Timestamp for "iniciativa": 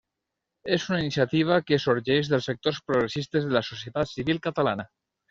1.01-1.57